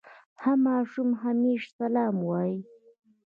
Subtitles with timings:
[0.39, 2.59] ښه ماشوم همېشه سلام وايي.